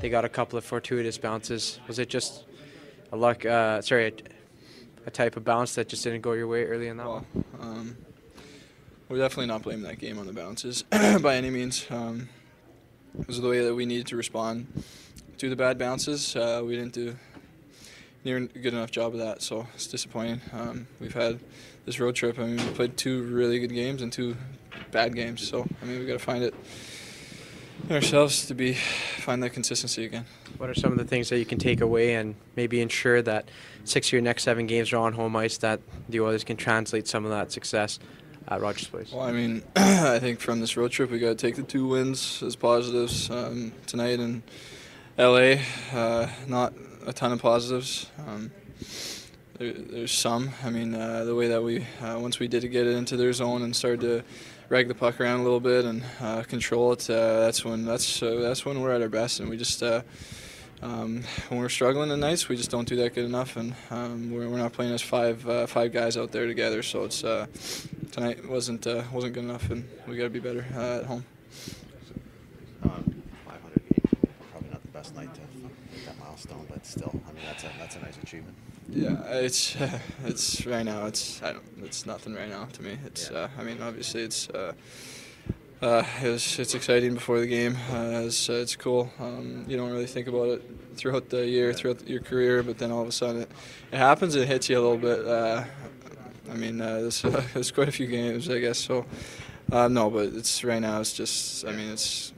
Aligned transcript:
They 0.00 0.08
got 0.08 0.24
a 0.24 0.28
couple 0.28 0.56
of 0.58 0.64
fortuitous 0.64 1.18
bounces. 1.18 1.80
Was 1.88 1.98
it 1.98 2.08
just 2.08 2.44
a 3.12 3.16
luck? 3.16 3.44
Uh, 3.44 3.82
sorry, 3.82 4.06
a, 4.06 4.12
a 5.06 5.10
type 5.10 5.36
of 5.36 5.44
bounce 5.44 5.74
that 5.74 5.88
just 5.88 6.04
didn't 6.04 6.20
go 6.20 6.32
your 6.34 6.46
way 6.46 6.64
early 6.64 6.86
in 6.88 6.96
that 6.98 7.06
Well, 7.06 7.26
one. 7.32 7.44
um, 7.60 7.96
we're 9.08 9.18
definitely 9.18 9.46
not 9.46 9.62
blaming 9.62 9.84
that 9.84 9.98
game 9.98 10.18
on 10.18 10.26
the 10.26 10.32
bounces 10.32 10.82
by 11.20 11.34
any 11.36 11.50
means. 11.50 11.86
Um, 11.90 12.28
it 13.18 13.26
was 13.26 13.40
the 13.40 13.48
way 13.48 13.64
that 13.64 13.74
we 13.74 13.86
needed 13.86 14.06
to 14.08 14.16
respond 14.16 14.66
to 15.38 15.48
the 15.50 15.56
bad 15.56 15.78
bounces. 15.78 16.36
Uh, 16.36 16.62
we 16.64 16.76
didn't 16.76 16.92
do 16.92 17.16
near 18.24 18.38
good 18.40 18.74
enough 18.74 18.90
job 18.92 19.14
of 19.14 19.18
that, 19.20 19.42
so 19.42 19.66
it's 19.74 19.86
disappointing. 19.88 20.40
Um, 20.52 20.86
we've 21.00 21.14
had 21.14 21.40
this 21.86 21.98
road 21.98 22.14
trip. 22.14 22.38
I 22.38 22.44
mean, 22.44 22.56
we 22.64 22.72
played 22.74 22.96
two 22.96 23.22
really 23.22 23.58
good 23.58 23.72
games 23.74 24.02
and 24.02 24.12
two 24.12 24.36
bad 24.92 25.14
games. 25.16 25.48
So 25.48 25.66
I 25.82 25.84
mean, 25.86 25.98
we 25.98 26.06
got 26.06 26.12
to 26.12 26.18
find 26.20 26.44
it 26.44 26.54
ourselves 27.90 28.46
to 28.46 28.54
be 28.54 28.74
find 28.74 29.42
that 29.42 29.50
consistency 29.50 30.04
again. 30.04 30.26
What 30.58 30.70
are 30.70 30.74
some 30.74 30.92
of 30.92 30.98
the 30.98 31.04
things 31.04 31.28
that 31.28 31.38
you 31.38 31.46
can 31.46 31.58
take 31.58 31.80
away 31.80 32.14
and 32.14 32.34
maybe 32.56 32.80
ensure 32.80 33.22
that 33.22 33.48
six 33.84 34.08
of 34.08 34.12
your 34.12 34.22
next 34.22 34.42
seven 34.42 34.66
games 34.66 34.92
are 34.92 34.98
on 34.98 35.12
home 35.12 35.36
ice 35.36 35.58
that 35.58 35.80
the 36.08 36.20
Oilers 36.20 36.44
can 36.44 36.56
translate 36.56 37.06
some 37.06 37.24
of 37.24 37.30
that 37.30 37.52
success 37.52 37.98
at 38.48 38.60
Rogers 38.60 38.88
Place? 38.88 39.12
Well, 39.12 39.22
I 39.22 39.32
mean, 39.32 39.62
I 39.76 40.18
think 40.18 40.40
from 40.40 40.60
this 40.60 40.76
road 40.76 40.90
trip, 40.90 41.10
we 41.10 41.18
got 41.18 41.28
to 41.28 41.34
take 41.34 41.56
the 41.56 41.62
two 41.62 41.86
wins 41.86 42.42
as 42.42 42.56
positives 42.56 43.30
um, 43.30 43.72
tonight 43.86 44.20
in 44.20 44.42
LA. 45.18 45.56
Uh, 45.92 46.28
not 46.46 46.72
a 47.06 47.12
ton 47.12 47.32
of 47.32 47.40
positives. 47.40 48.10
Um, 48.26 48.50
there, 49.58 49.72
there's 49.72 50.12
some. 50.12 50.50
I 50.64 50.70
mean, 50.70 50.94
uh, 50.94 51.24
the 51.24 51.34
way 51.34 51.48
that 51.48 51.62
we 51.62 51.84
uh, 52.00 52.18
once 52.18 52.38
we 52.38 52.48
did 52.48 52.70
get 52.70 52.86
it 52.86 52.96
into 52.96 53.16
their 53.16 53.32
zone 53.32 53.62
and 53.62 53.74
started 53.74 54.00
to 54.00 54.24
rag 54.68 54.88
the 54.88 54.94
puck 54.94 55.20
around 55.20 55.40
a 55.40 55.42
little 55.42 55.60
bit 55.60 55.84
and 55.84 56.02
uh, 56.20 56.42
control 56.42 56.92
it. 56.92 57.08
Uh, 57.10 57.40
that's 57.40 57.64
when 57.64 57.84
that's 57.84 58.22
uh, 58.22 58.36
that's 58.36 58.64
when 58.64 58.80
we're 58.80 58.92
at 58.92 59.02
our 59.02 59.08
best, 59.08 59.40
and 59.40 59.48
we 59.48 59.56
just. 59.56 59.82
Uh, 59.82 60.02
um, 60.80 61.24
when 61.48 61.58
we're 61.58 61.68
struggling 61.68 62.12
at 62.12 62.20
nights, 62.20 62.48
we 62.48 62.56
just 62.56 62.70
don't 62.70 62.86
do 62.86 62.94
that 62.96 63.12
good 63.12 63.24
enough, 63.24 63.56
and 63.56 63.74
um, 63.90 64.30
we're, 64.30 64.48
we're 64.48 64.58
not 64.58 64.72
playing 64.72 64.92
as 64.92 65.02
five 65.02 65.40
five 65.68 65.92
guys 65.92 66.16
out 66.16 66.30
there 66.30 66.46
together. 66.46 66.84
So 66.84 67.02
it's 67.02 67.24
uh, 67.24 67.46
tonight 68.12 68.48
wasn't 68.48 68.86
wasn't 69.12 69.32
good 69.32 69.42
enough, 69.42 69.70
and 69.70 69.88
we 70.06 70.16
got 70.16 70.22
to 70.22 70.30
be 70.30 70.38
better 70.38 70.64
at 70.76 71.04
home. 71.04 71.24
Um, 72.84 73.22
500 73.44 73.82
games, 73.88 74.24
probably 74.52 74.70
not 74.70 74.82
the 74.82 74.88
best 74.92 75.16
night 75.16 75.34
that 76.06 76.18
milestone, 76.18 76.66
but 76.68 76.84
still, 76.86 77.12
I 77.28 77.32
mean, 77.32 77.44
that's 77.46 77.64
a 77.64 77.70
that's 77.78 77.96
a 77.96 78.00
nice 78.00 78.18
achievement. 78.22 78.54
Yeah, 78.88 79.22
it's 79.24 79.76
it's 80.24 80.66
right 80.66 80.84
now. 80.84 81.06
It's 81.06 81.42
I 81.42 81.52
don't. 81.52 81.64
It's 81.82 82.06
nothing 82.06 82.34
right 82.34 82.48
now 82.48 82.64
to 82.64 82.82
me. 82.82 82.98
It's 83.04 83.30
uh, 83.30 83.48
I 83.58 83.62
mean 83.62 83.80
obviously 83.82 84.22
it's. 84.22 84.48
Uh, 84.50 84.72
uh, 85.80 86.02
it's, 86.22 86.58
it's 86.58 86.74
exciting 86.74 87.14
before 87.14 87.38
the 87.38 87.46
game. 87.46 87.76
Uh, 87.92 88.22
it's, 88.24 88.50
uh, 88.50 88.54
it's 88.54 88.74
cool. 88.74 89.12
Um, 89.20 89.64
you 89.68 89.76
don't 89.76 89.92
really 89.92 90.06
think 90.06 90.26
about 90.26 90.48
it 90.48 90.62
throughout 90.96 91.28
the 91.28 91.46
year, 91.46 91.72
throughout 91.72 92.06
your 92.08 92.20
career, 92.20 92.64
but 92.64 92.78
then 92.78 92.90
all 92.90 93.02
of 93.02 93.06
a 93.06 93.12
sudden 93.12 93.42
it, 93.42 93.50
it 93.92 93.96
happens. 93.96 94.34
It 94.34 94.48
hits 94.48 94.68
you 94.68 94.76
a 94.76 94.82
little 94.82 94.98
bit. 94.98 95.24
Uh, 95.24 95.64
I 96.50 96.54
mean, 96.54 96.80
uh, 96.80 97.02
there's, 97.02 97.22
there's 97.54 97.70
quite 97.70 97.88
a 97.88 97.92
few 97.92 98.08
games, 98.08 98.50
I 98.50 98.58
guess. 98.58 98.78
So, 98.78 99.06
uh, 99.70 99.86
no, 99.86 100.10
but 100.10 100.34
it's 100.34 100.64
right 100.64 100.80
now. 100.80 101.00
It's 101.00 101.12
just. 101.12 101.64
I 101.64 101.70
mean, 101.72 101.90
it's 101.90 102.32